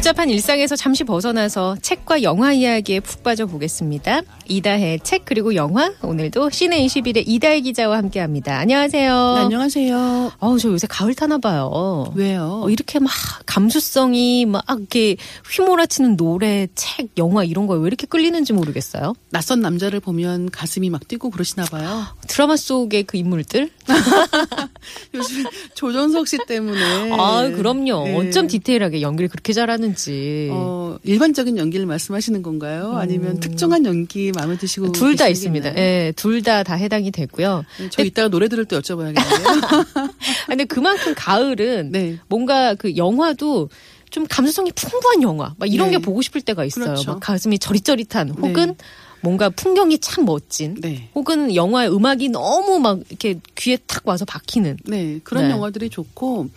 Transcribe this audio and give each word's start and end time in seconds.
복잡한 0.00 0.30
일상에서 0.30 0.76
잠시 0.76 1.04
벗어나서 1.04 1.76
책과 1.82 2.22
영화 2.22 2.54
이야기에 2.54 3.00
푹 3.00 3.22
빠져 3.22 3.44
보겠습니다. 3.44 4.22
이다혜 4.48 4.98
책 5.02 5.26
그리고 5.26 5.54
영화 5.54 5.92
오늘도 6.02 6.48
시내 6.48 6.82
21의 6.86 7.24
이다혜 7.26 7.60
기자와 7.60 7.98
함께합니다. 7.98 8.56
안녕하세요. 8.58 9.34
네, 9.34 9.40
안녕하세요. 9.42 10.32
어우 10.38 10.58
저 10.58 10.70
요새 10.70 10.86
가을 10.86 11.14
타나 11.14 11.36
봐요. 11.36 12.10
왜요? 12.14 12.62
어, 12.64 12.70
이렇게 12.70 12.98
막 12.98 13.12
감수성이 13.44 14.46
막 14.46 14.64
이렇게 14.70 15.16
휘몰아치는 15.54 16.16
노래, 16.16 16.66
책, 16.74 17.10
영화 17.18 17.44
이런 17.44 17.66
거에 17.66 17.78
왜 17.78 17.86
이렇게 17.86 18.06
끌리는지 18.06 18.54
모르겠어요. 18.54 19.12
낯선 19.28 19.60
남자를 19.60 20.00
보면 20.00 20.50
가슴이 20.50 20.88
막 20.88 21.06
뛰고 21.08 21.28
그러시나 21.28 21.66
봐요. 21.66 22.06
드라마 22.26 22.56
속의 22.56 23.02
그 23.02 23.18
인물들? 23.18 23.70
요즘 25.14 25.44
조정석 25.74 26.26
씨 26.26 26.38
때문에. 26.48 27.12
아, 27.12 27.48
그럼요. 27.54 28.04
네. 28.04 28.16
어쩜 28.16 28.46
디테일하게 28.46 29.02
연기를 29.02 29.28
그렇게 29.28 29.52
잘하는 29.52 29.89
지. 29.94 30.48
어, 30.50 30.98
일반적인 31.02 31.56
연기를 31.58 31.86
말씀하시는 31.86 32.42
건가요? 32.42 32.96
아니면 32.96 33.40
특정한 33.40 33.84
연기 33.84 34.32
마음에 34.34 34.56
드시고 34.56 34.86
음. 34.86 34.92
둘 34.92 35.16
다? 35.16 35.28
있습니다. 35.28 35.76
예, 35.76 36.12
둘다다 36.16 36.74
해당이 36.74 37.10
되고요. 37.10 37.64
저 37.90 38.02
이따가 38.02 38.28
노래 38.28 38.48
들을 38.48 38.64
때 38.64 38.78
여쭤봐야겠네요. 38.78 40.10
근데 40.46 40.64
그만큼 40.64 41.14
가을은 41.16 41.90
네. 41.92 42.18
뭔가 42.28 42.74
그 42.74 42.96
영화도 42.96 43.68
좀 44.10 44.26
감수성이 44.28 44.72
풍부한 44.72 45.22
영화, 45.22 45.54
막 45.56 45.72
이런 45.72 45.90
네. 45.90 45.96
게 45.96 46.02
보고 46.02 46.20
싶을 46.20 46.40
때가 46.40 46.64
있어요. 46.64 46.84
그렇죠. 46.86 47.12
막 47.12 47.20
가슴이 47.20 47.58
저릿저릿한, 47.58 48.26
네. 48.26 48.48
혹은 48.48 48.74
뭔가 49.22 49.50
풍경이 49.50 49.98
참 49.98 50.24
멋진, 50.24 50.74
네. 50.80 51.08
혹은 51.14 51.54
영화의 51.54 51.94
음악이 51.94 52.30
너무 52.30 52.80
막 52.80 53.00
이렇게 53.08 53.38
귀에 53.54 53.78
탁 53.86 54.06
와서 54.08 54.24
박히는. 54.24 54.78
네, 54.84 55.20
그런 55.22 55.44
네. 55.44 55.50
영화들이 55.50 55.90
좋고, 55.90 56.48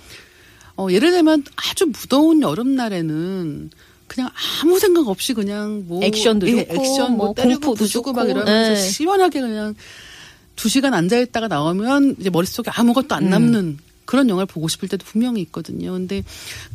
어, 0.76 0.88
예를 0.90 1.12
들면 1.12 1.44
아주 1.56 1.86
무더운 1.86 2.42
여름날에는 2.42 3.70
그냥 4.08 4.30
아무 4.62 4.80
생각 4.80 5.08
없이 5.08 5.34
그냥 5.34 5.84
뭐 5.88 6.04
액션도 6.04 6.48
예, 6.50 6.66
좋고, 6.66 6.74
액션 6.82 7.18
뭐, 7.18 7.26
뭐 7.28 7.34
때리고 7.34 7.74
부수고 7.74 8.14
막 8.14 8.30
이러면서 8.30 8.74
네. 8.74 8.76
시원하게 8.76 9.42
그냥 9.42 9.76
두 10.56 10.70
시간 10.70 10.94
앉아 10.94 11.18
있다가 11.20 11.48
나오면 11.48 12.18
이제 12.20 12.30
머릿속에 12.30 12.70
아무것도 12.72 13.16
안 13.16 13.26
음. 13.26 13.30
남는 13.30 13.78
그런 14.06 14.30
영화를 14.30 14.46
보고 14.46 14.68
싶을 14.68 14.90
때도 14.90 15.06
분명히 15.06 15.42
있거든요. 15.44 15.94
근데 15.94 16.24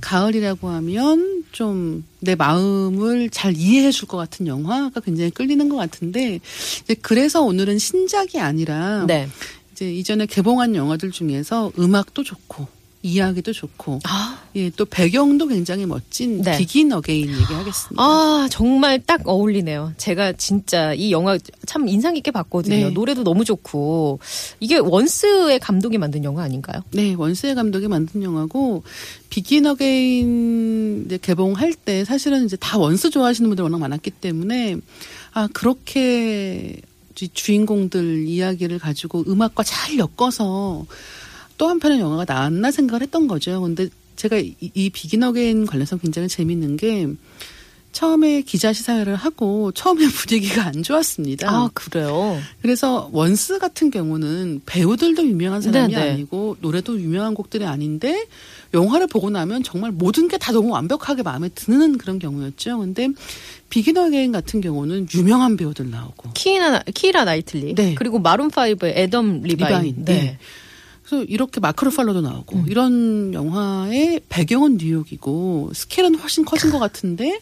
가을이라고 0.00 0.68
하면 0.68 1.44
좀 1.52 2.04
내 2.20 2.34
마음을 2.34 3.30
잘 3.30 3.56
이해해 3.56 3.90
줄 3.92 4.08
것 4.08 4.16
같은 4.16 4.46
영화가 4.46 5.00
굉장히 5.00 5.30
끌리는 5.30 5.68
것 5.68 5.76
같은데 5.76 6.40
이제 6.84 6.94
그래서 6.94 7.42
오늘은 7.42 7.78
신작이 7.78 8.40
아니라 8.40 9.04
네. 9.06 9.28
이제 9.72 9.92
이전에 9.92 10.26
개봉한 10.26 10.74
영화들 10.74 11.10
중에서 11.10 11.70
음악도 11.78 12.22
좋고 12.24 12.66
이야기도 13.02 13.52
좋고 13.52 14.00
아, 14.04 14.42
예, 14.56 14.70
또 14.70 14.84
배경도 14.84 15.46
굉장히 15.46 15.86
멋진 15.86 16.42
네. 16.42 16.58
비긴 16.58 16.92
어게인 16.92 17.28
얘기하겠습니다. 17.30 18.02
아, 18.02 18.48
정말 18.50 19.00
딱 19.00 19.22
어울리네요. 19.24 19.92
제가 19.96 20.32
진짜 20.32 20.92
이 20.94 21.12
영화 21.12 21.38
참 21.66 21.86
인상 21.86 22.14
깊게 22.14 22.32
봤거든요. 22.32 22.88
네. 22.88 22.90
노래도 22.90 23.22
너무 23.22 23.44
좋고. 23.44 24.18
이게 24.58 24.78
원스의 24.78 25.60
감독이 25.60 25.96
만든 25.96 26.24
영화 26.24 26.42
아닌가요? 26.42 26.82
네, 26.90 27.14
원스의 27.14 27.54
감독이 27.54 27.86
만든 27.86 28.22
영화고 28.22 28.82
비긴 29.30 29.66
어게인 29.66 31.04
이제 31.06 31.18
개봉할 31.22 31.74
때 31.74 32.04
사실은 32.04 32.46
이제 32.46 32.56
다 32.56 32.78
원스 32.78 33.10
좋아하시는 33.10 33.48
분들 33.48 33.62
워낙 33.62 33.78
많았기 33.78 34.10
때문에 34.10 34.76
아 35.34 35.48
그렇게 35.52 36.80
이 37.20 37.28
주인공들 37.32 38.26
이야기를 38.26 38.78
가지고 38.78 39.24
음악과 39.26 39.64
잘 39.64 39.98
엮어서 39.98 40.86
또 41.58 41.68
한편의 41.68 42.00
영화가 42.00 42.24
나왔나 42.32 42.70
생각을 42.70 43.02
했던 43.02 43.28
거죠. 43.28 43.60
근데 43.60 43.88
제가 44.16 44.38
이, 44.38 44.54
이 44.60 44.90
비긴 44.90 45.22
어게인 45.22 45.66
관련해서 45.66 45.98
굉장히 45.98 46.28
재밌는 46.28 46.76
게 46.76 47.08
처음에 47.92 48.42
기자 48.42 48.72
시사회를 48.72 49.16
하고 49.16 49.72
처음에 49.72 50.06
분위기가 50.12 50.66
안 50.66 50.82
좋았습니다. 50.82 51.50
아, 51.50 51.70
그래요? 51.74 52.38
그래서 52.62 53.08
원스 53.12 53.58
같은 53.58 53.90
경우는 53.90 54.60
배우들도 54.66 55.26
유명한 55.26 55.60
사람이 55.62 55.94
네네. 55.94 56.10
아니고 56.12 56.58
노래도 56.60 57.00
유명한 57.00 57.34
곡들이 57.34 57.64
아닌데 57.64 58.26
영화를 58.74 59.06
보고 59.06 59.30
나면 59.30 59.62
정말 59.62 59.90
모든 59.90 60.28
게 60.28 60.36
다 60.38 60.52
너무 60.52 60.70
완벽하게 60.70 61.22
마음에 61.22 61.48
드는 61.48 61.98
그런 61.98 62.18
경우였죠. 62.18 62.78
근데 62.78 63.08
비긴 63.70 63.96
어게인 63.96 64.32
같은 64.32 64.60
경우는 64.60 65.08
유명한 65.14 65.56
배우들 65.56 65.90
나오고 65.90 66.30
키라, 66.34 66.82
키라 66.94 67.24
나이틀리. 67.24 67.74
네. 67.74 67.94
그리고 67.96 68.20
마룬5의 68.22 68.84
애덤 68.84 69.42
리바인. 69.42 69.82
리바인. 69.82 70.04
네. 70.04 70.38
그래서 71.08 71.24
이렇게 71.24 71.58
마크 71.58 71.86
루팔로도 71.86 72.20
나오고 72.20 72.64
이런 72.68 73.32
영화의 73.32 74.20
배경은 74.28 74.76
뉴욕이고 74.76 75.70
스케일은 75.74 76.16
훨씬 76.16 76.44
커진 76.44 76.70
것 76.70 76.78
같은데 76.78 77.40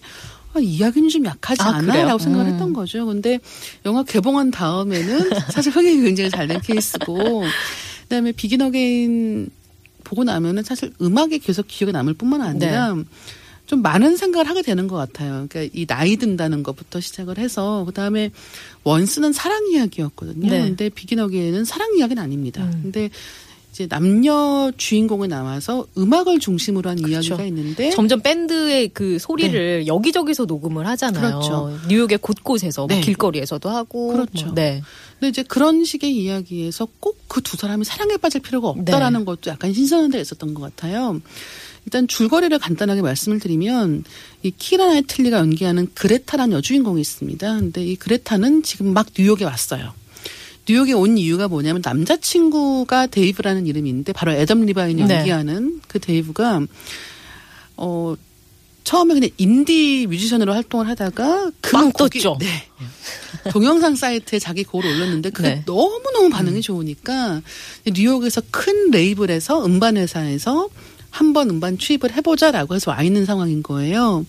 아, 0.54 0.60
이야기는 0.60 1.09
좀 1.09 1.25
약하지 1.25 1.62
아? 1.62 1.76
않아라고 1.76 2.19
생각을 2.19 2.47
음. 2.47 2.53
했던 2.53 2.72
거죠. 2.72 3.05
근데 3.06 3.41
영화 3.84 4.05
개봉한 4.05 4.53
다음에는 4.53 5.31
사실 5.50 5.72
흥행이 5.72 6.03
굉장히 6.03 6.31
잘 6.31 6.47
된 6.47 6.60
케이스고 6.60 7.43
그다음에 8.03 8.31
비긴 8.31 8.62
어게인 8.62 9.50
보고 10.05 10.22
나면은 10.22 10.62
사실 10.62 10.93
음악이 11.03 11.41
계속 11.41 11.66
기억에 11.66 11.91
남을 11.91 12.15
뿐만 12.15 12.41
아니라 12.43 12.94
네. 12.94 13.03
좀 13.66 13.82
많은 13.82 14.16
생각을 14.16 14.49
하게 14.49 14.62
되는 14.62 14.87
것 14.87 14.94
같아요. 14.94 15.47
그러니까 15.49 15.75
이 15.75 15.87
나이 15.87 16.16
든다는 16.16 16.62
것부터 16.62 17.00
시작을 17.00 17.38
해서 17.38 17.82
그다음에 17.84 18.31
원스는 18.84 19.32
사랑 19.32 19.66
이야기였거든요. 19.72 20.49
네. 20.49 20.60
근데 20.62 20.88
비긴 20.88 21.19
어게인은 21.19 21.65
사랑 21.65 21.97
이야기는 21.99 22.22
아닙니다. 22.22 22.62
음. 22.62 22.78
근데 22.84 23.10
이제 23.76 23.87
남녀 23.87 24.72
주인공이 24.75 25.28
나와서 25.28 25.87
음악을 25.98 26.38
중심으로 26.41 26.88
한 26.88 26.98
이야기가 26.98 27.44
있는데 27.44 27.91
점점 27.91 28.22
밴드의 28.22 28.88
그 28.88 29.19
소리를 29.19 29.87
여기저기서 29.87 30.47
녹음을 30.47 30.87
하잖아요. 30.87 31.22
네. 31.22 31.28
그렇죠. 31.28 31.78
뉴욕의 31.87 32.19
곳곳에서, 32.19 32.87
뭐 32.87 32.97
네. 32.97 33.03
길거리에서도 33.03 33.69
하고. 33.69 34.12
그렇죠. 34.12 34.47
뭐, 34.47 34.54
네. 34.54 34.81
근데 35.20 35.28
이제 35.28 35.42
그런 35.42 35.84
식의 35.84 36.10
이야기에서 36.16 36.88
꼭 37.00 37.16
그 37.28 37.42
두 37.42 37.56
사람이 37.59 37.84
사랑에 37.84 38.16
빠질 38.16 38.41
필요가 38.41 38.69
없다라는 38.69 39.20
네. 39.20 39.25
것도 39.26 39.50
약간 39.50 39.72
신선한 39.75 40.10
데가 40.10 40.22
있었던 40.22 40.54
것 40.54 40.62
같아요. 40.62 41.20
일단 41.84 42.08
줄거리를 42.08 42.58
간단하게 42.58 43.03
말씀을 43.03 43.41
드리면 43.41 44.04
이 44.43 44.53
키라 44.53 44.87
나이틀리가 44.87 45.38
연기하는 45.38 45.88
그레타라는 45.94 46.56
여주인공이 46.56 47.00
있습니다. 47.00 47.56
근데 47.56 47.84
이 47.84 47.97
그레타는 47.97 48.62
지금 48.62 48.94
막 48.94 49.06
뉴욕에 49.16 49.44
왔어요. 49.44 49.93
뉴욕에 50.69 50.93
온 50.93 51.16
이유가 51.19 51.49
뭐냐면 51.49 51.82
남자친구가 51.84 53.06
데이브라는 53.09 53.66
이름이 53.66 53.88
있는데 53.88 54.12
바로 54.12 54.32
애덤 54.32 54.66
리바인이 54.66 55.04
네. 55.04 55.19
연기하는 55.19 55.81
그 55.87 56.00
데이브가 56.00 56.60
어 57.77 58.15
처음에 58.84 59.15
그냥 59.15 59.31
인디 59.37 60.06
뮤지션으로 60.09 60.55
활동을 60.55 60.88
하다가 60.88 61.50
그 61.60 61.72
빵 61.72 61.91
곡이- 61.93 62.22
떴죠. 62.22 62.37
네. 62.41 62.47
동영상 63.50 63.97
사이트에 63.97 64.38
자기 64.38 64.65
곡을 64.65 64.87
올렸는데 64.88 65.31
그게 65.31 65.49
네. 65.49 65.62
너무너무 65.66 66.31
반응이 66.31 66.62
좋으니까 66.62 67.43
뉴욕에서 67.87 68.43
큰 68.50 68.91
레이블에서 68.91 69.65
음반 69.65 69.97
회사에서 69.97 70.69
한번 71.10 71.50
음반 71.50 71.78
취입을 71.78 72.12
해보자라고 72.12 72.75
해서 72.75 72.91
와 72.91 73.03
있는 73.03 73.25
상황인 73.25 73.62
거예요. 73.62 74.25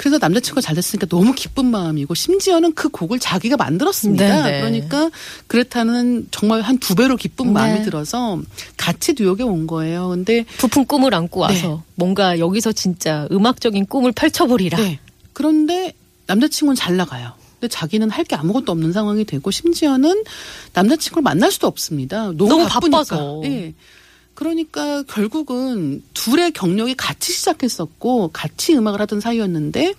그래서 0.00 0.16
남자친구가 0.16 0.62
잘 0.62 0.74
됐으니까 0.74 1.06
너무 1.08 1.34
기쁜 1.34 1.66
마음이고 1.66 2.14
심지어는 2.14 2.72
그 2.72 2.88
곡을 2.88 3.18
자기가 3.18 3.58
만들었습니다. 3.58 4.44
네네. 4.44 4.60
그러니까 4.60 5.10
그레타는 5.46 6.28
정말 6.30 6.62
한 6.62 6.78
두 6.78 6.94
배로 6.94 7.16
기쁜 7.16 7.52
마음이 7.52 7.80
네. 7.80 7.84
들어서 7.84 8.40
같이 8.78 9.12
뉴욕에 9.12 9.42
온 9.42 9.66
거예요. 9.66 10.08
근데 10.08 10.46
부푼 10.56 10.86
꿈을 10.86 11.14
안고 11.14 11.40
와서 11.40 11.68
네. 11.68 11.92
뭔가 11.96 12.38
여기서 12.38 12.72
진짜 12.72 13.28
음악적인 13.30 13.84
꿈을 13.86 14.12
펼쳐버리라. 14.12 14.78
네. 14.78 14.98
그런데 15.34 15.92
남자친구는 16.28 16.76
잘 16.76 16.96
나가요. 16.96 17.32
근데 17.60 17.68
자기는 17.68 18.08
할 18.08 18.24
게 18.24 18.36
아무것도 18.36 18.72
없는 18.72 18.92
상황이 18.94 19.26
되고 19.26 19.50
심지어는 19.50 20.24
남자친구를 20.72 21.22
만날 21.22 21.52
수도 21.52 21.66
없습니다. 21.66 22.32
너무, 22.32 22.48
너무 22.48 22.66
바쁘니까. 22.68 22.96
바빠서. 23.00 23.42
예. 23.44 23.74
그러니까 24.34 25.02
결국은 25.02 26.02
둘의 26.14 26.52
경력이 26.52 26.94
같이 26.94 27.32
시작했었고 27.32 28.30
같이 28.32 28.74
음악을 28.74 29.00
하던 29.02 29.20
사이였는데 29.20 29.94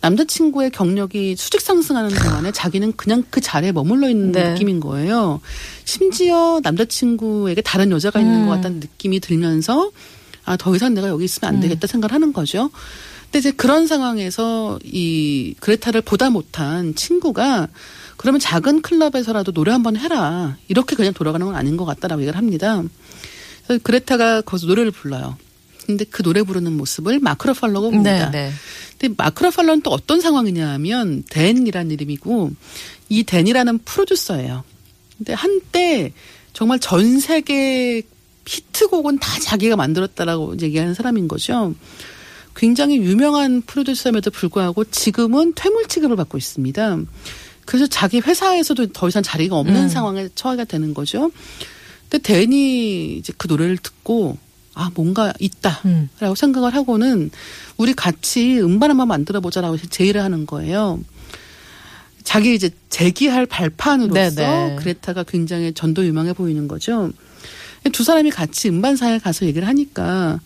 남자친구의 0.00 0.70
경력이 0.70 1.36
수직 1.36 1.60
상승하는 1.60 2.10
동안에 2.10 2.50
자기는 2.50 2.94
그냥 2.96 3.22
그 3.30 3.40
자리에 3.40 3.72
머물러 3.72 4.08
있는 4.08 4.32
네. 4.32 4.50
느낌인 4.50 4.80
거예요. 4.80 5.40
심지어 5.84 6.60
남자친구에게 6.62 7.62
다른 7.62 7.90
여자가 7.92 8.20
있는 8.20 8.42
음. 8.42 8.46
것 8.46 8.56
같다는 8.56 8.80
느낌이 8.80 9.20
들면서 9.20 9.90
아 10.44 10.56
더 10.56 10.74
이상 10.76 10.94
내가 10.94 11.08
여기 11.08 11.24
있으면 11.24 11.54
안 11.54 11.60
되겠다 11.60 11.86
생각을 11.86 12.12
하는 12.12 12.32
거죠. 12.32 12.70
근데 13.24 13.38
이제 13.38 13.50
그런 13.50 13.86
상황에서 13.86 14.78
이 14.84 15.54
그레타를 15.60 16.02
보다 16.02 16.30
못한 16.30 16.94
친구가 16.94 17.68
그러면 18.16 18.40
작은 18.40 18.82
클럽에서라도 18.82 19.52
노래 19.52 19.72
한번 19.72 19.96
해라. 19.96 20.56
이렇게 20.68 20.96
그냥 20.96 21.12
돌아가는 21.12 21.44
건 21.44 21.56
아닌 21.56 21.76
것 21.76 21.84
같다라고 21.84 22.22
얘기를 22.22 22.36
합니다. 22.38 22.82
그레타가 23.82 24.42
거기서 24.42 24.66
노래를 24.66 24.90
불러요. 24.90 25.36
근데 25.86 26.04
그 26.04 26.22
노래 26.22 26.42
부르는 26.42 26.72
모습을 26.72 27.18
마크로팔로가 27.20 27.90
봅니다. 27.90 28.30
네, 28.30 28.48
네. 28.48 28.52
근데 28.98 29.14
마크로팔로는 29.16 29.82
또 29.82 29.90
어떤 29.90 30.20
상황이냐 30.20 30.68
하면 30.74 31.22
댄이라는 31.28 31.90
이름이고 31.90 32.52
이 33.10 33.22
댄이라는 33.24 33.78
프로듀서예요. 33.84 34.64
근데 35.18 35.32
한때 35.34 36.12
정말 36.52 36.78
전 36.78 37.20
세계 37.20 38.02
히트곡은 38.46 39.18
다 39.18 39.40
자기가 39.40 39.76
만들었다라고 39.76 40.56
얘기하는 40.60 40.94
사람인 40.94 41.28
거죠. 41.28 41.74
굉장히 42.56 42.98
유명한 42.98 43.62
프로듀서임에도 43.62 44.30
불구하고 44.30 44.84
지금은 44.84 45.54
퇴물 45.54 45.86
취급을 45.88 46.16
받고 46.16 46.38
있습니다. 46.38 46.98
그래서 47.64 47.86
자기 47.86 48.20
회사에서도 48.20 48.92
더 48.92 49.08
이상 49.08 49.22
자리가 49.22 49.56
없는 49.56 49.84
음. 49.84 49.88
상황에 49.88 50.28
처하게 50.34 50.64
되는 50.64 50.94
거죠. 50.94 51.30
근데 52.08 52.18
댄이 52.22 53.16
이제 53.18 53.32
그 53.36 53.46
노래를 53.48 53.76
듣고 53.78 54.38
아 54.74 54.90
뭔가 54.94 55.32
있다. 55.38 55.80
음. 55.84 56.08
라고 56.20 56.34
생각을 56.34 56.74
하고는 56.74 57.30
우리 57.76 57.94
같이 57.94 58.60
음반 58.60 58.90
한번 58.90 59.08
만들어 59.08 59.40
보자라고 59.40 59.76
제의를 59.78 60.22
하는 60.22 60.46
거예요. 60.46 61.00
자기 62.24 62.54
이제 62.54 62.70
재기할 62.88 63.46
발판으로서 63.46 64.34
네네. 64.34 64.76
그레타가 64.76 65.24
굉장히 65.24 65.72
전도 65.74 66.04
유망해 66.06 66.32
보이는 66.32 66.66
거죠. 66.68 67.10
두 67.92 68.02
사람이 68.02 68.30
같이 68.30 68.68
음반사에 68.70 69.18
가서 69.18 69.44
얘기를 69.46 69.68
하니까 69.68 70.40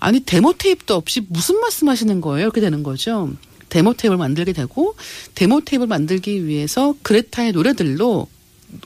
아니 0.00 0.20
데모 0.20 0.54
테이프도 0.54 0.94
없이 0.96 1.24
무슨 1.28 1.60
말씀하시는 1.60 2.20
거예요? 2.20 2.46
이렇게 2.46 2.60
되는 2.60 2.82
거죠. 2.82 3.30
데모 3.68 3.92
테이프를 3.94 4.16
만들게 4.18 4.52
되고 4.52 4.96
데모 5.36 5.60
테이프를 5.60 5.86
만들기 5.86 6.46
위해서 6.46 6.94
그레타의 7.02 7.52
노래들로 7.52 8.26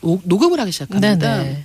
노- 0.03 0.21
녹음을 0.25 0.61
하기 0.61 0.71
시작합니다. 0.73 1.17
네네. 1.17 1.65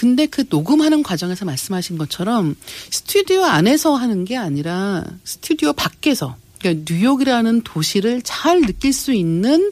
근데 0.00 0.24
그 0.24 0.44
녹음하는 0.48 1.02
과정에서 1.02 1.44
말씀하신 1.44 1.98
것처럼 1.98 2.56
스튜디오 2.90 3.44
안에서 3.44 3.96
하는 3.96 4.24
게 4.24 4.34
아니라 4.34 5.04
스튜디오 5.24 5.74
밖에서 5.74 6.36
그러니까 6.58 6.90
뉴욕이라는 6.90 7.60
도시를 7.64 8.22
잘 8.22 8.62
느낄 8.62 8.94
수 8.94 9.12
있는 9.12 9.70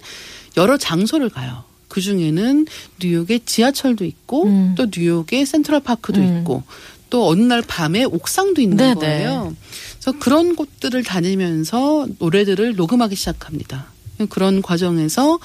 여러 0.58 0.76
장소를 0.76 1.30
가요. 1.30 1.64
그 1.88 2.02
중에는 2.02 2.66
뉴욕의 3.00 3.40
지하철도 3.46 4.04
있고 4.04 4.44
음. 4.44 4.74
또 4.76 4.88
뉴욕의 4.94 5.46
센트럴 5.46 5.80
파크도 5.80 6.20
음. 6.20 6.40
있고 6.40 6.62
또 7.08 7.26
어느 7.26 7.40
날 7.40 7.62
밤에 7.62 8.04
옥상도 8.04 8.60
있는 8.60 8.76
네네. 8.76 8.94
거예요. 8.96 9.56
그래서 9.92 10.18
그런 10.18 10.56
곳들을 10.56 11.02
다니면서 11.04 12.06
노래들을 12.18 12.76
녹음하기 12.76 13.16
시작합니다. 13.16 13.86
그런 14.28 14.60
과정에서 14.60 15.38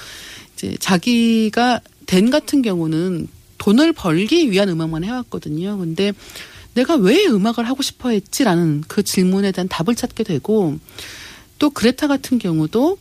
이제 0.52 0.76
자기가 0.78 1.80
댄 2.04 2.28
같은 2.28 2.60
경우는 2.60 3.28
돈을 3.58 3.92
벌기 3.92 4.50
위한 4.50 4.68
음악만 4.68 5.04
해왔거든요. 5.04 5.78
근데 5.78 6.12
내가 6.74 6.96
왜 6.96 7.26
음악을 7.26 7.68
하고 7.68 7.82
싶어 7.82 8.10
했지라는 8.10 8.82
그 8.88 9.02
질문에 9.02 9.52
대한 9.52 9.68
답을 9.68 9.94
찾게 9.94 10.24
되고 10.24 10.78
또 11.58 11.70
그레타 11.70 12.08
같은 12.08 12.38
경우도 12.38 12.98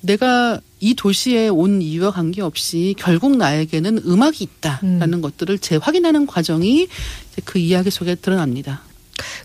내가 0.00 0.60
이 0.80 0.94
도시에 0.94 1.48
온 1.48 1.80
이유와 1.80 2.10
관계없이 2.10 2.94
결국 2.98 3.36
나에게는 3.36 4.02
음악이 4.06 4.44
있다라는 4.44 5.22
것들을 5.22 5.58
재확인하는 5.58 6.26
과정이 6.26 6.88
그 7.44 7.58
이야기 7.58 7.90
속에 7.90 8.14
드러납니다. 8.14 8.82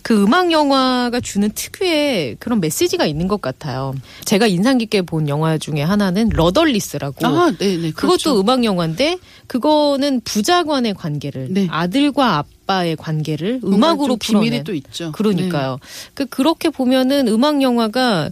그 0.02 0.24
음악 0.24 0.52
영화가 0.52 1.20
주는 1.20 1.50
특유의 1.52 2.38
그런 2.40 2.60
메시지가 2.60 3.06
있는 3.06 3.28
것 3.28 3.42
같아요. 3.42 3.94
제가 4.26 4.48
인상 4.48 4.78
깊게 4.78 5.04
본 5.04 5.28
영화 5.30 5.58
중에 5.58 5.82
하나는 5.82 6.30
러덜리스라고. 6.30 7.26
아, 7.28 7.52
네, 7.58 7.78
네. 7.78 7.92
그것도 7.92 8.08
그렇죠. 8.08 8.40
음악 8.40 8.64
영화인데 8.64 9.18
그거는 9.48 10.22
부자간의 10.24 10.94
관계를 10.94 11.48
네. 11.52 11.68
아들과 11.70 12.38
아빠의 12.38 12.96
관계를 12.96 13.62
음악으로 13.64 14.18
좀 14.18 14.20
비밀이 14.20 14.50
풀어낸 14.50 14.64
또 14.64 14.74
있죠. 14.74 15.12
그러니까요. 15.12 15.80
그 16.14 16.26
그렇게 16.26 16.70
보면은 16.70 17.28
음악 17.28 17.62
영화가 17.62 18.30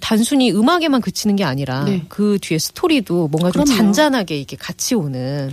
단순히 0.00 0.50
음악에만 0.50 1.00
그치는 1.00 1.36
게 1.36 1.44
아니라 1.44 1.84
네. 1.84 2.04
그 2.08 2.38
뒤에 2.40 2.58
스토리도 2.58 3.28
뭔가 3.28 3.50
좀 3.52 3.64
그럼요. 3.64 3.76
잔잔하게 3.76 4.36
이렇게 4.36 4.56
같이 4.56 4.94
오는 4.94 5.52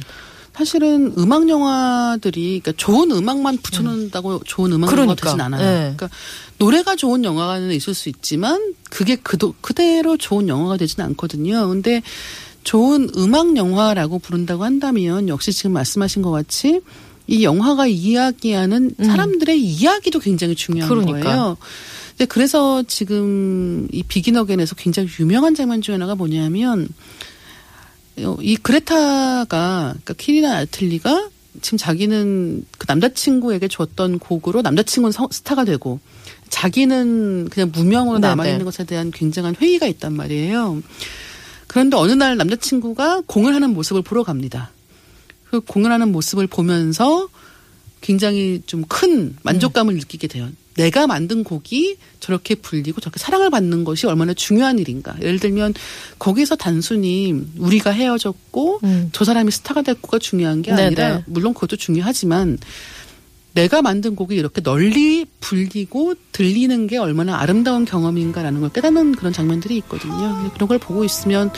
사실은 0.60 1.14
음악 1.18 1.48
영화들이 1.48 2.60
그러니까 2.62 2.74
좋은 2.76 3.12
음악만 3.12 3.60
붙여놓는다고 3.60 4.42
좋은 4.44 4.74
음악 4.74 4.92
영화가 4.92 5.16
그러니까. 5.16 5.26
되진 5.26 5.40
않아요. 5.40 5.62
네. 5.62 5.80
그러니까 5.96 6.10
노래가 6.58 6.98
좋은 6.98 7.24
영화는 7.24 7.72
있을 7.72 7.94
수 7.94 8.10
있지만 8.10 8.74
그게 8.90 9.16
그도, 9.16 9.56
그대로 9.62 10.18
좋은 10.18 10.50
영화가 10.50 10.76
되지는 10.76 11.06
않거든요. 11.12 11.70
근데 11.70 12.02
좋은 12.66 13.10
음악 13.16 13.56
영화라고 13.56 14.20
부른다고 14.20 14.66
한다면 14.66 15.30
역시 15.30 15.54
지금 15.54 15.72
말씀하신 15.72 16.24
것 16.24 16.32
같이 16.32 16.82
이 17.26 17.46
영화가 17.46 17.88
이야기하는 17.88 18.96
사람들의 19.02 19.62
이야기도 19.62 20.20
굉장히 20.20 20.56
중요한 20.56 20.92
음. 20.92 21.06
그러니까. 21.06 21.24
거예요. 21.24 21.58
근데 22.10 22.26
그래서 22.26 22.84
지금 22.84 23.88
이 23.94 24.04
비긴 24.04 24.36
어겐에서 24.36 24.76
굉장히 24.76 25.08
유명한 25.22 25.56
장면 25.56 25.82
중에 25.82 25.94
하나가 25.94 26.16
뭐냐면 26.16 26.82
어, 26.82 26.86
이 28.42 28.56
그레타가 28.58 29.46
그러니까 29.90 30.14
키리나 30.18 30.58
아틀리가 30.58 31.30
지금 31.62 31.78
자기는 31.78 32.66
그 32.78 32.86
남자친구에게 32.88 33.68
줬던 33.68 34.20
곡으로 34.20 34.62
남자친구는 34.62 35.12
성- 35.12 35.28
스타가 35.32 35.66
되고 35.66 36.00
자기는 36.50 37.50
그냥 37.50 37.72
무명으로 37.74 38.20
네, 38.20 38.28
남아 38.28 38.44
네. 38.44 38.52
있는 38.52 38.66
것에 38.66 38.84
대한 38.86 39.12
굉장한 39.12 39.56
회의가 39.60 39.86
있단 39.88 40.14
말이에요. 40.14 40.82
그런데 41.68 41.98
어느 41.98 42.12
날 42.14 42.38
남자친구가 42.38 43.24
공을 43.28 43.54
하는 43.54 43.74
모습을 43.74 44.02
보러 44.02 44.24
갑니다. 44.24 44.72
그 45.50 45.60
공을 45.62 45.92
하는 45.92 46.12
모습을 46.12 46.48
보면서 46.48 47.28
굉장히 48.02 48.62
좀 48.66 48.84
큰 48.88 49.36
만족감을 49.44 49.96
느끼게 49.96 50.28
돼요. 50.28 50.50
내가 50.80 51.08
만든 51.08 51.44
곡이 51.44 51.98
저렇게 52.22 52.56
불리고 52.56 53.02
저렇게 53.02 53.20
사랑을 53.20 53.50
받는 53.50 53.84
것이 53.84 54.08
얼마나 54.08 54.34
중요한 54.34 54.80
일인가. 54.80 55.14
예를 55.22 55.38
들면 55.38 55.74
거기서 56.20 56.56
단순히 56.56 57.36
우리가 57.58 57.92
헤어졌고 57.92 58.80
음. 58.86 59.10
저 59.12 59.26
사람이 59.26 59.52
스타가 59.52 59.82
됐고가 59.82 60.20
중요한 60.20 60.62
게 60.62 60.72
네네. 60.72 60.86
아니라 60.86 61.24
물론 61.26 61.54
그것도 61.54 61.76
중요하지만 61.76 62.58
내가 63.54 63.82
만든 63.82 64.16
곡이 64.16 64.38
이렇게 64.38 64.62
널리 64.62 65.26
불리고 65.42 66.14
들리는 66.32 66.88
게 66.88 66.98
얼마나 66.98 67.40
아름다운 67.40 67.84
경험인가라는 67.84 68.62
걸 68.62 68.70
깨닫는 68.70 69.16
그런 69.16 69.34
장면들이 69.34 69.76
있거든요. 69.80 70.50
그런 70.54 70.70
걸 70.70 70.78
보고 70.78 71.04
있으면 71.04 71.52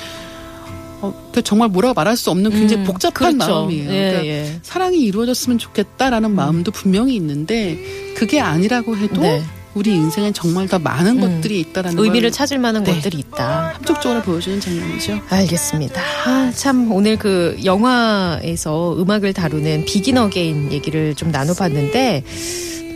어, 1.02 1.32
정말 1.44 1.70
뭐라고 1.70 1.94
말할 1.94 2.16
수 2.16 2.30
없는 2.32 2.52
굉장히 2.52 2.84
음, 2.84 2.86
복잡한 2.86 3.38
그렇죠. 3.38 3.54
마음이에요. 3.54 3.92
예, 3.92 4.10
그러니까 4.12 4.26
예. 4.26 4.60
사랑이 4.62 5.00
이루어졌으면 5.00 5.58
좋겠다라는 5.58 6.32
마음도 6.32 6.72
분명히 6.72 7.16
있는데 7.16 7.78
그게 8.16 8.40
아니라고 8.40 8.96
해도 8.98 9.22
네. 9.22 9.44
우리 9.74 9.92
인생엔 9.92 10.34
정말 10.34 10.68
더 10.68 10.80
많은 10.80 11.22
음. 11.24 11.36
것들이 11.36 11.60
있다라는 11.62 11.98
의미를 11.98 12.30
걸 12.30 12.32
찾을 12.32 12.58
만한 12.58 12.84
네. 12.84 12.94
것들이 12.94 13.20
있다. 13.20 13.76
함축적으로 13.76 14.22
보여주는 14.22 14.60
장면이죠. 14.60 15.22
알겠습니다. 15.30 16.02
아, 16.26 16.52
참 16.56 16.92
오늘 16.92 17.18
그 17.18 17.58
영화에서 17.64 19.02
음악을 19.02 19.34
다루는 19.34 19.86
비긴 19.86 20.18
어게인 20.18 20.72
얘기를 20.72 21.16
좀 21.16 21.32
나눠봤는데 21.32 22.24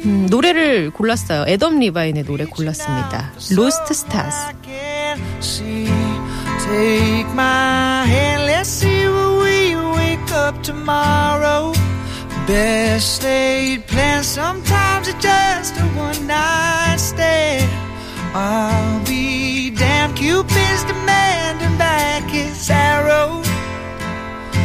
음, 0.06 0.28
노래를 0.30 0.92
골랐어요. 0.92 1.46
애덤 1.48 1.80
리바인의 1.80 2.26
노래 2.26 2.46
골랐습니다. 2.46 3.32
로스트 3.52 3.94
스타즈. 3.94 4.36
Take 6.66 7.28
my 7.36 8.06
hand, 8.06 8.48
let's 8.48 8.70
see 8.70 9.06
where 9.08 9.38
we 9.38 9.76
wake 9.98 10.32
up 10.32 10.64
tomorrow. 10.64 11.74
Best 12.48 13.22
laid 13.22 13.86
plans, 13.86 14.26
sometimes 14.26 15.08
it's 15.08 15.22
just 15.22 15.78
a 15.78 15.84
one 15.96 16.26
night 16.26 16.98
stand. 16.98 17.70
I'll 18.34 19.06
be 19.06 19.70
damned, 19.70 20.18
Cupid's 20.18 20.84
demanding 20.86 21.78
back 21.78 22.24
his 22.32 22.68
arrow. 22.72 23.44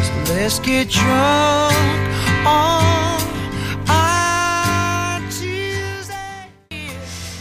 So 0.06 0.32
let's 0.32 0.58
get 0.58 0.88
drunk 0.88 1.76
on 2.46 3.19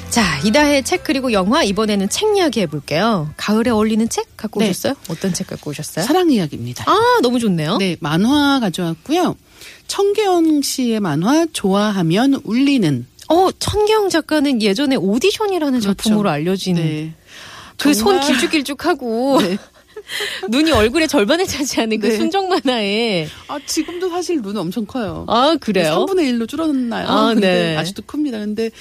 자, 0.09 0.39
이다혜 0.43 0.81
책 0.81 1.03
그리고 1.03 1.31
영화 1.33 1.63
이번에는 1.63 2.09
책 2.09 2.35
이야기 2.35 2.61
해볼게요. 2.61 3.29
가을에 3.37 3.69
어울리는 3.69 4.09
책 4.09 4.25
갖고 4.35 4.59
네. 4.59 4.69
오셨어요? 4.69 4.95
어떤 5.07 5.33
책 5.33 5.47
갖고 5.47 5.69
오셨어요? 5.69 6.03
사랑 6.03 6.31
이야기입니다. 6.31 6.85
아, 6.89 7.19
너무 7.21 7.39
좋네요. 7.39 7.77
네, 7.77 7.95
만화 7.99 8.59
가져왔고요. 8.59 9.35
청계영 9.87 10.61
씨의 10.63 10.99
만화 10.99 11.45
좋아하면 11.53 12.41
울리는 12.43 13.05
어, 13.29 13.49
천경 13.59 14.09
작가는 14.09 14.59
예전에 14.63 14.95
오디션이라는 14.95 15.79
그렇죠. 15.79 15.93
작품으로 15.93 16.29
알려진 16.31 16.75
네. 16.77 17.13
그손 17.77 18.19
정말- 18.19 18.25
길쭉길쭉하고 18.27 19.41
네. 19.45 19.57
눈이 20.49 20.71
얼굴의 20.71 21.07
절반을 21.07 21.45
차지하는 21.45 21.99
그 21.99 22.07
네. 22.07 22.17
순정 22.17 22.49
만화에 22.49 23.27
아, 23.47 23.59
지금도 23.63 24.09
사실 24.09 24.41
눈 24.41 24.57
엄청 24.57 24.85
커요. 24.87 25.25
아, 25.27 25.55
그래요? 25.61 26.07
3분의 26.09 26.31
1로 26.33 26.47
줄어났나요? 26.47 27.07
아, 27.07 27.33
근데 27.35 27.47
네. 27.47 27.77
아직도 27.77 28.01
큽니다. 28.07 28.39
근데 28.39 28.71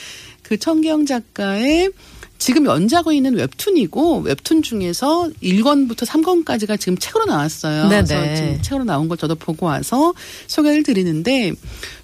그 0.48 0.56
청계영 0.56 1.04
작가의 1.04 1.90
지금 2.38 2.64
연재하고 2.64 3.12
있는 3.12 3.34
웹툰이고 3.34 4.20
웹툰 4.20 4.62
중에서 4.62 5.28
1권부터 5.42 6.06
3권까지가 6.06 6.80
지금 6.80 6.96
책으로 6.96 7.26
나왔어요. 7.26 7.88
네네. 7.88 8.04
그래서 8.04 8.34
지금 8.34 8.62
책으로 8.62 8.84
나온 8.84 9.08
걸 9.08 9.18
저도 9.18 9.34
보고 9.34 9.66
와서 9.66 10.14
소개를 10.46 10.84
드리는데 10.84 11.52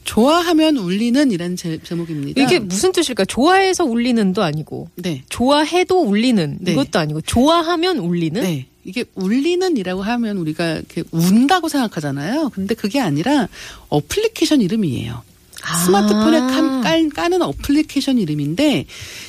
좋아하면 0.03 0.77
울리는 0.77 1.31
이라는 1.31 1.57
제, 1.57 1.79
제목입니다. 1.83 2.43
이게 2.43 2.59
무슨 2.59 2.93
뜻일까? 2.93 3.25
좋아해서 3.25 3.85
울리는도 3.85 4.43
아니고 4.43 4.91
네. 4.97 5.23
좋아해도 5.31 6.03
울리는 6.03 6.59
네. 6.61 6.73
이것도 6.73 6.99
아니고 6.99 7.21
좋아하면 7.23 7.99
울리는 7.99 8.43
네. 8.43 8.67
이게 8.85 9.05
울리는이라고 9.15 10.03
하면 10.03 10.37
우리가 10.37 10.73
이렇게 10.73 11.05
운다고 11.13 11.69
생각하잖아요. 11.69 12.51
근데 12.51 12.75
그게 12.75 13.01
아니라 13.01 13.49
어플리케이션 13.89 14.61
이름이에요. 14.61 15.23
아. 15.67 15.75
스마트폰에 15.85 16.39
깐- 16.41 16.81
깔, 16.83 17.09
까는 17.09 17.43
어플리케이션 17.43 18.19
이름인데 18.19 18.87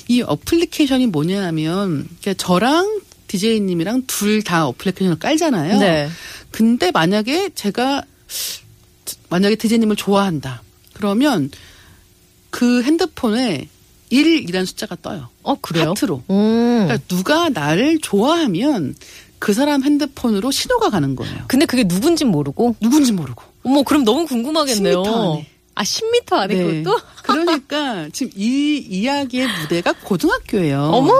이 0.08 0.22
어플리케이션이 0.22 1.08
뭐냐면 1.08 2.08
그러니까 2.22 2.34
저랑 2.36 3.01
DJ님이랑 3.27 4.04
둘 4.08 4.44
다 4.44 4.68
어플리케이션을 4.68 5.20
깔잖아요. 5.20 5.80
네. 5.80 6.10
근데 6.51 6.92
만약에 6.92 7.50
제가 7.56 8.04
만약에 9.30 9.56
DJ님을 9.56 9.96
좋아한다. 9.96 10.62
그러면 10.94 11.50
그 12.50 12.84
핸드폰에 12.84 13.68
1이라는 14.12 14.65
숫자가 14.65 14.98
떠요. 15.01 15.30
어 15.44 15.56
그래요? 15.56 15.89
하트로. 15.89 16.24
음. 16.30 16.84
그러니까 16.86 16.98
누가 17.08 17.50
나를 17.50 18.00
좋아하면 18.00 18.96
그 19.39 19.54
사람 19.54 19.84
핸드폰으로 19.84 20.51
신호가 20.51 20.89
가는 20.89 21.15
거예요. 21.15 21.44
근데 21.48 21.65
그게 21.65 21.84
누군지 21.86 22.24
모르고 22.24 22.75
누군지 22.80 23.12
모르고. 23.12 23.44
어머 23.63 23.84
그럼 23.84 24.04
너무 24.06 24.25
궁금하겠네요. 24.27 25.44
10m 25.84 26.34
안에. 26.34 26.53
아 26.55 26.55
10m 26.58 26.63
안에 26.63 26.82
그것도? 26.84 27.01
그러니까 27.24 28.08
지금 28.13 28.32
이 28.36 28.77
이야기의 28.77 29.48
무대가 29.62 29.94
고등학교예요. 30.03 30.82
어머 30.82 31.13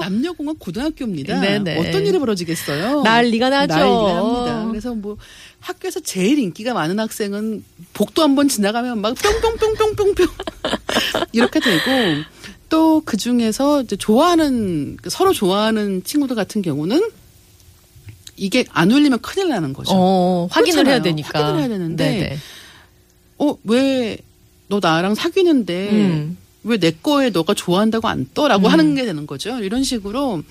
남녀공학 0.00 0.58
고등학교입니다. 0.58 1.40
네네. 1.40 1.78
어떤 1.78 2.06
일이 2.06 2.18
벌어지겠어요? 2.18 3.02
난리가 3.02 3.48
나죠. 3.50 3.74
난리가 3.74 4.12
납니다. 4.22 4.66
그래서 4.68 4.94
뭐 4.94 5.16
학교에서 5.60 6.00
제일 6.00 6.38
인기가 6.38 6.72
많은 6.74 6.98
학생은 7.00 7.64
복도 7.94 8.22
한번 8.22 8.48
지나가면 8.48 9.00
막 9.00 9.14
뿅뿅뿅뿅뿅뿅 9.16 10.26
이렇게 11.32 11.60
되고 11.60 11.80
또 12.68 13.00
그 13.04 13.16
중에서 13.16 13.82
이제 13.82 13.94
좋아하는 13.96 14.96
서로 15.08 15.32
좋아하는 15.32 16.02
친구들 16.04 16.34
같은 16.34 16.62
경우는 16.62 17.08
이게 18.36 18.64
안 18.70 18.90
울리면 18.90 19.20
큰일 19.20 19.48
나는 19.48 19.72
거죠. 19.72 19.92
어, 19.94 20.48
확인을 20.50 20.86
해야 20.86 21.00
그렇잖아요. 21.00 21.02
되니까. 21.02 21.38
확인을 21.38 21.60
해야 21.60 21.68
되는데 21.68 22.04
네네. 22.10 22.38
어, 23.38 23.56
왜 23.64 24.18
너 24.68 24.80
나랑 24.82 25.14
사귀는데 25.14 25.90
음. 25.90 26.36
왜내 26.64 26.92
거에 27.02 27.30
너가 27.30 27.54
좋아한다고 27.54 28.08
안 28.08 28.26
떠라고 28.34 28.66
음. 28.66 28.72
하는 28.72 28.94
게 28.94 29.04
되는 29.04 29.26
거죠. 29.26 29.60
이런 29.60 29.84
식으로 29.84 30.42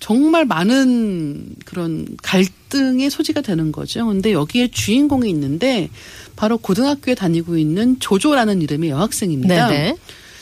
정말 0.00 0.44
많은 0.44 1.54
그런 1.64 2.08
갈등의 2.22 3.08
소지가 3.08 3.40
되는 3.40 3.70
거죠. 3.70 4.06
근데 4.06 4.32
여기에 4.32 4.68
주인공이 4.72 5.30
있는데 5.30 5.90
바로 6.34 6.58
고등학교에 6.58 7.14
다니고 7.14 7.56
있는 7.56 8.00
조조라는 8.00 8.62
이름의 8.62 8.90
여학생입니다. 8.90 9.68
네네. 9.68 9.96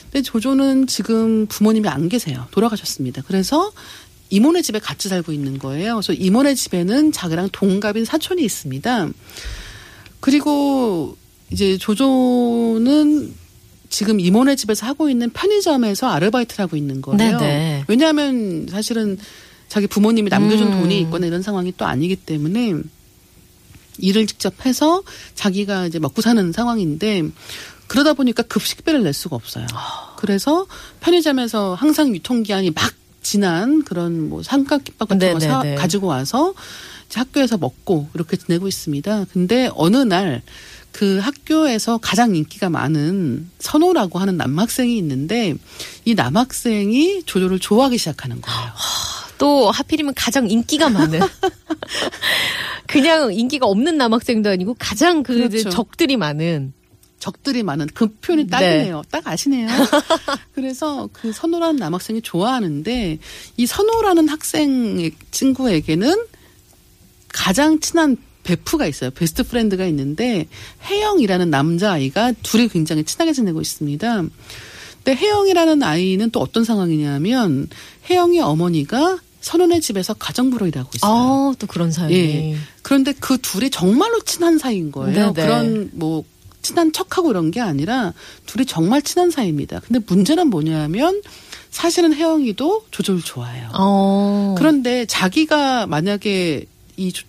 근데 0.05 0.23
조조는 0.23 0.87
지금 0.87 1.47
부모님이 1.47 1.89
안 1.89 2.09
계세요. 2.09 2.47
돌아가셨습니다. 2.53 3.23
그래서 3.27 3.71
이모네 4.31 4.63
집에 4.63 4.79
같이 4.79 5.11
살고 5.11 5.33
있는 5.33 5.59
거예요. 5.59 5.97
그래서 5.97 6.15
이모네 6.15 6.55
집에는 6.55 7.13
자기랑 7.13 7.51
동갑인 7.53 8.07
사촌이 8.07 8.43
있습니다. 8.43 9.11
그리고 10.21 11.19
이제 11.51 11.77
조조는 11.79 13.35
지금 13.89 14.21
이모네 14.21 14.57
집에서 14.57 14.87
하고 14.87 15.11
있는 15.11 15.31
편의점에서 15.31 16.09
아르바이트를 16.09 16.63
하고 16.63 16.77
있는 16.77 17.03
거예요. 17.03 17.19
네네. 17.39 17.85
왜냐하면 17.89 18.67
사실은 18.71 19.19
자기 19.69 19.87
부모님이 19.87 20.31
남겨준 20.31 20.73
음. 20.73 20.81
돈이 20.81 21.01
있거나 21.03 21.27
이런 21.27 21.43
상황이 21.43 21.73
또 21.77 21.87
아니기 21.87 22.17
때문에 22.17 22.75
일을 23.99 24.27
직접 24.27 24.65
해서 24.65 25.03
자기가 25.35 25.87
이제 25.87 25.99
먹고 25.99 26.23
사는 26.23 26.53
상황인데 26.53 27.25
그러다 27.89 28.13
보니까 28.15 28.45
급식비를 28.45 29.03
낼 29.03 29.13
수가 29.13 29.37
없어요. 29.37 29.67
그래서 30.17 30.67
편의점에서 31.01 31.75
항상 31.75 32.15
유통기한이 32.15 32.71
막 32.71 32.93
지난 33.23 33.83
그런 33.83 34.29
뭐 34.29 34.43
삼각김밥 34.43 35.09
같은 35.09 35.33
거 35.35 35.41
사, 35.41 35.59
네네네. 35.59 35.77
가지고 35.77 36.07
와서 36.07 36.55
이제 37.09 37.19
학교에서 37.19 37.59
먹고 37.59 38.09
이렇게 38.15 38.37
지내고 38.37 38.69
있습니다. 38.69 39.27
근데 39.33 39.69
어느 39.75 39.97
날 39.97 40.43
그 41.01 41.17
학교에서 41.19 41.97
가장 41.97 42.37
인기가 42.37 42.69
많은 42.69 43.49
선호라고 43.59 44.19
하는 44.19 44.37
남학생이 44.37 44.99
있는데 44.99 45.55
이 46.05 46.15
남학생이 46.15 47.23
조조를 47.25 47.59
좋아하기 47.59 47.97
시작하는 47.97 48.43
거예요. 48.43 48.71
또 49.39 49.71
하필이면 49.71 50.13
가장 50.15 50.51
인기가 50.51 50.91
많은 50.91 51.21
그냥 52.87 53.33
인기가 53.33 53.65
없는 53.65 53.97
남학생도 53.97 54.51
아니고 54.51 54.77
가장 54.79 55.23
그 55.23 55.49
그렇죠. 55.49 55.71
적들이 55.71 56.19
많은 56.19 56.75
적들이 57.19 57.63
많은 57.63 57.87
그 57.95 58.15
표현이 58.17 58.49
딱이네요. 58.49 59.01
딱 59.11 59.27
아시네요. 59.27 59.69
그래서 60.53 61.09
그 61.15 61.33
선호라는 61.33 61.77
남학생이 61.77 62.21
좋아하는데 62.21 63.19
이 63.57 63.67
선호라는 63.67 64.29
학생 64.29 65.11
친구에게는 65.31 66.27
가장 67.29 67.81
친한 67.81 68.19
베프가 68.45 68.87
있어요. 68.87 69.11
best 69.11 69.43
friend가 69.45 69.85
있는데 69.87 70.47
혜영이라는 70.85 71.51
남자 71.51 71.93
아이가 71.93 72.33
둘이 72.43 72.69
굉장히 72.69 73.05
친하게 73.05 73.33
지내고 73.33 73.61
있습니다. 73.61 74.23
근데 75.05 75.15
혜영이라는 75.17 75.83
아이는 75.83 76.31
또 76.31 76.41
어떤 76.41 76.65
상황이냐면 76.65 77.69
혜영이 78.09 78.41
어머니가 78.41 79.19
선호의 79.41 79.81
집에서 79.81 80.13
가정부로 80.15 80.67
일하고 80.67 80.91
있어요. 80.95 81.11
아, 81.11 81.55
또 81.59 81.67
그런 81.67 81.91
사연이. 81.93 82.15
예. 82.15 82.57
그런데 82.83 83.13
그 83.19 83.39
둘이 83.39 83.71
정말로 83.71 84.21
친한 84.21 84.59
사이인 84.59 84.93
거예요. 84.93 85.33
네네. 85.33 85.47
그런 85.47 85.91
뭐 85.95 86.25
친한 86.61 86.93
척하고 86.93 87.31
이런 87.31 87.51
게 87.51 87.61
아니라 87.61 88.13
둘이 88.45 88.67
정말 88.67 89.01
친한 89.01 89.31
사이입니다. 89.31 89.81
근데 89.81 90.01
문제는 90.07 90.49
뭐냐면 90.49 91.23
사실은 91.71 92.13
혜영이도 92.13 92.87
조조를 92.91 93.23
좋아해요. 93.23 93.71
어. 93.75 94.55
그런데 94.59 95.07
자기가 95.07 95.87
만약에 95.87 96.67
이 96.99 97.13
조- 97.13 97.25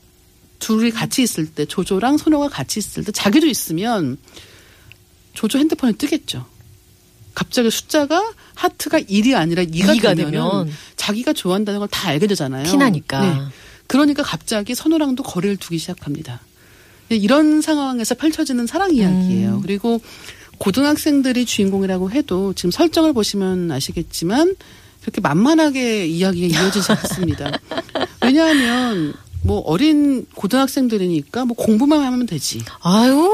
둘이 0.62 0.91
같이 0.91 1.22
있을 1.24 1.48
때 1.48 1.65
조조랑 1.65 2.18
선호가 2.18 2.48
같이 2.48 2.80
있을 2.80 3.03
때 3.03 3.12
자기도 3.12 3.48
있으면 3.48 4.18
조조 5.34 5.60
핸드폰에 5.60 5.91
뜨겠죠. 5.94 6.46
갑자기 7.34 7.70
숫자가 7.70 8.32
하트가 8.56 9.00
1이 9.00 9.36
아니라 9.36 9.63
2가, 9.63 9.96
이가 9.96 10.13
되면 10.13 10.32
되면 10.32 10.72
자기가 10.96 11.34
좋아한다는 11.34 11.80
걸 11.80 11.88
다 11.89 12.10
알게 12.10 12.27
되잖아요. 12.27 12.65
티나니까. 12.65 13.20
네. 13.22 13.41
그러니까 13.88 14.24
갑자기 14.24 14.75
선우랑도 14.75 15.24
거리를 15.24 15.58
두기 15.58 15.77
시작합니다. 15.77 16.39
네, 17.10 17.15
이런 17.18 17.62
상황에서 17.62 18.15
펼쳐지는 18.15 18.68
사랑 18.68 18.94
이야기예요. 18.96 19.56
음. 19.56 19.62
그리고 19.62 20.00
고등학생들이 20.60 21.46
주인공이라고 21.46 22.12
해도 22.12 22.53
지금 22.53 22.70
설정을 22.72 23.13
보시면 23.13 23.72
아시겠지만 23.72 24.56
그렇게 25.01 25.20
만만하게 25.22 26.06
이야기가 26.08 26.60
이어지지 26.62 26.91
않습니다. 26.91 27.51
왜냐하면 28.24 29.13
뭐 29.44 29.60
어린 29.62 30.26
고등학생들이니까 30.36 31.46
뭐 31.46 31.56
공부만 31.56 32.04
하면 32.04 32.26
되지. 32.26 32.62
아유. 32.82 33.30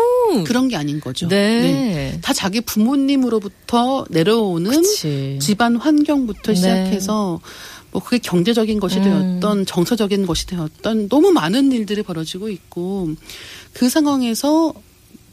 그런 0.46 0.68
게 0.68 0.76
아닌 0.76 1.00
거죠. 1.00 1.28
네. 1.28 2.20
다 2.22 2.34
자기 2.34 2.62
부모님으로부터 2.62 4.06
내려오는 4.10 4.72
그치. 4.72 5.38
집안 5.42 5.76
환경부터 5.76 6.54
네. 6.54 6.56
시작해서 6.56 7.40
뭐 7.92 8.02
그게 8.04 8.18
경제적인 8.20 8.80
것이 8.80 9.00
음. 9.00 9.04
되었던 9.40 9.66
정서적인 9.66 10.26
것이 10.26 10.48
되었던 10.48 11.10
너무 11.10 11.32
많은 11.32 11.72
일들이 11.72 12.04
벌어지고 12.04 12.50
있고 12.50 13.10
그 13.74 13.90
상황에서 13.90 14.74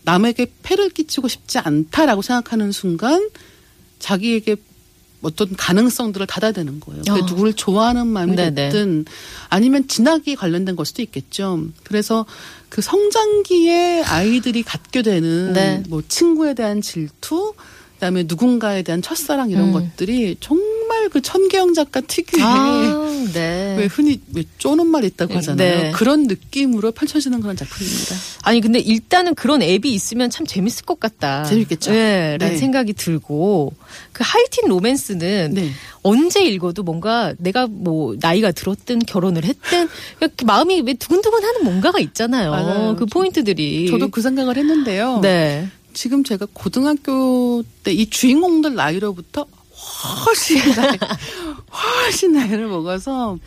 남에게 0.05 0.47
폐를 0.63 0.91
끼치고 0.91 1.29
싶지 1.29 1.59
않다라고 1.59 2.23
생각하는 2.23 2.73
순간 2.73 3.31
자기에게 3.99 4.57
어떤 5.25 5.57
가능성들을 5.57 6.27
닫아대는 6.27 6.81
거예요. 6.81 7.03
어. 7.11 7.17
누구를 7.27 7.55
좋아하는 7.55 8.07
마음이 8.07 8.37
네네. 8.37 8.69
됐든 8.69 9.07
아니면 9.49 9.89
진학이 9.89 10.37
관련된 10.37 10.77
걸 10.77 10.87
수도 10.87 11.03
있겠죠. 11.03 11.65
그래서 11.83 12.27
그 12.69 12.83
성장기에 12.83 14.03
아이들이 14.03 14.63
갖게 14.63 15.03
되는 15.03 15.53
네. 15.53 15.83
뭐 15.89 16.03
친구에 16.07 16.55
대한 16.55 16.83
질투, 16.83 17.55
그다음에 17.95 18.25
누군가에 18.27 18.83
대한 18.83 19.01
첫사랑 19.01 19.51
이런 19.51 19.69
음. 19.69 19.73
것들이 19.73 20.37
정말 20.41 20.74
그 21.11 21.21
천계영 21.21 21.75
작가 21.75 22.01
특유의 22.01 22.43
아, 22.45 23.27
네. 23.35 23.77
왜 23.79 23.87
흔히 23.87 24.21
왜 24.35 24.45
쪼는 24.59 24.87
말 24.87 25.05
있다고 25.05 25.35
하잖아요. 25.35 25.83
네. 25.83 25.91
그런 25.93 26.25
느낌으로 26.27 26.93
펼쳐지는 26.93 27.41
그런 27.41 27.57
작품입니다. 27.57 28.15
아니 28.43 28.61
근데 28.61 28.79
일단은 28.79 29.35
그런 29.35 29.63
앱이 29.63 29.93
있으면 29.93 30.31
참 30.31 30.47
재밌을 30.47 30.85
것 30.85 30.99
같다. 31.01 31.45
재밌겠죠. 31.45 31.91
네, 31.93 32.37
라는 32.39 32.55
네. 32.55 32.59
생각이 32.59 32.93
들고 32.95 33.73
그 34.13 34.23
하이틴 34.27 34.69
로맨스는 34.69 35.53
네. 35.55 35.71
언제 36.03 36.45
읽어도 36.45 36.83
뭔가 36.83 37.35
내가 37.39 37.67
뭐 37.69 38.17
나이가 38.21 38.51
들었든 38.53 39.01
결혼을 39.01 39.45
했든 39.45 39.89
이렇게 40.21 40.45
마음이 40.45 40.83
왜 40.87 40.95
두근두근하는 40.95 41.65
뭔가가 41.65 41.99
있잖아요. 42.01 42.51
맞아요. 42.51 42.97
그 42.97 43.07
포인트들이. 43.07 43.89
저도 43.91 44.09
그 44.09 44.21
생각을 44.23 44.57
했는데요. 44.57 45.21
네. 45.21 45.69
지금 45.93 46.25
제가 46.25 46.47
고등학교 46.53 47.63
때 47.85 47.93
이 47.93 48.09
주인공들 48.11 48.75
나이로부터 48.75 49.47
훨씬 50.27 50.59
나이, 50.75 50.99
훨씬 51.73 52.33
나이를 52.33 52.67
먹어서 52.69 53.39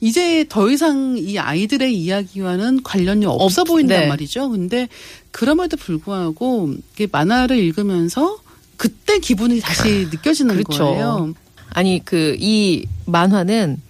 이제 0.00 0.44
더 0.48 0.70
이상 0.70 1.16
이 1.18 1.38
아이들의 1.38 1.92
이야기와는 1.94 2.82
관련이 2.82 3.26
없어 3.26 3.62
없- 3.62 3.68
보인단 3.68 4.00
네. 4.02 4.06
말이죠. 4.06 4.48
근데 4.50 4.88
그럼에도 5.32 5.76
불구하고 5.76 6.74
만화를 7.10 7.56
읽으면서 7.58 8.38
그때 8.76 9.18
기분이 9.18 9.60
다시 9.60 10.06
느껴지는 10.10 10.54
그렇죠. 10.62 10.84
거예요. 10.84 11.34
아니 11.70 12.02
그 12.04 12.36
이 12.40 12.86
만화는 13.06 13.82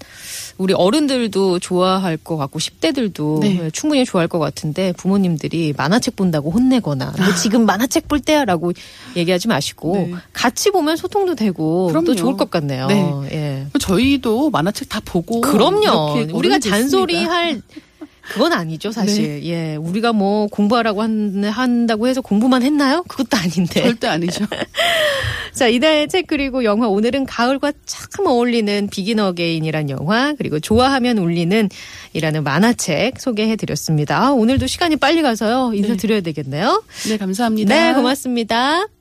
우리 0.58 0.74
어른들도 0.74 1.60
좋아할 1.60 2.16
것 2.16 2.36
같고 2.36 2.58
10대들도 2.58 3.40
네. 3.40 3.70
충분히 3.70 4.04
좋아할 4.04 4.26
것 4.26 4.40
같은데 4.40 4.92
부모님들이 4.92 5.72
만화책 5.76 6.16
본다고 6.16 6.50
혼내거나 6.50 7.12
너 7.16 7.34
지금 7.36 7.64
만화책 7.64 8.08
볼 8.08 8.18
때야라고 8.20 8.72
얘기하지 9.16 9.46
마시고 9.48 9.92
네. 9.94 10.14
같이 10.32 10.70
보면 10.72 10.96
소통도 10.96 11.36
되고 11.36 11.90
또 11.92 12.00
그럼요. 12.00 12.14
좋을 12.16 12.36
것 12.36 12.50
같네요. 12.50 12.88
네. 12.88 13.12
예. 13.32 13.66
저희도 13.78 14.50
만화책 14.50 14.88
다 14.88 15.00
보고 15.04 15.40
그럼요. 15.40 16.26
우리가 16.32 16.58
잔소리. 16.58 17.22
할 17.22 17.62
그건 18.28 18.52
아니죠, 18.52 18.92
사실. 18.92 19.42
예. 19.44 19.76
우리가 19.76 20.12
뭐 20.12 20.46
공부하라고 20.48 21.02
한, 21.02 21.44
한다고 21.44 22.08
해서 22.08 22.20
공부만 22.20 22.62
했나요? 22.62 23.02
그것도 23.08 23.36
아닌데. 23.36 23.82
절대 23.82 24.06
아니죠. 24.06 24.44
자, 25.52 25.66
이달의 25.66 26.08
책 26.08 26.26
그리고 26.26 26.64
영화 26.64 26.88
오늘은 26.88 27.26
가을과 27.26 27.72
참 27.84 28.26
어울리는 28.26 28.88
비긴 28.90 29.18
어게인이란 29.18 29.90
영화 29.90 30.34
그리고 30.34 30.60
좋아하면 30.60 31.18
울리는 31.18 31.68
이라는 32.12 32.44
만화책 32.44 33.20
소개해 33.20 33.56
드렸습니다. 33.56 34.18
아, 34.22 34.30
오늘도 34.30 34.66
시간이 34.66 34.96
빨리 34.96 35.22
가서요. 35.22 35.72
인사드려야 35.74 36.20
되겠네요. 36.20 36.82
네, 37.08 37.16
감사합니다. 37.16 37.74
네, 37.74 37.94
고맙습니다. 37.94 38.97